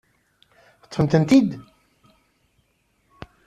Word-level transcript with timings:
Teṭṭfemt-ten-id? 0.81 1.49